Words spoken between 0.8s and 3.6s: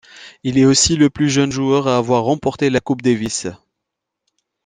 le plus jeune joueur à avoir remporté la Coupe Davis.